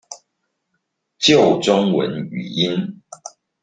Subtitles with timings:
[1.19, 3.03] 救中文語音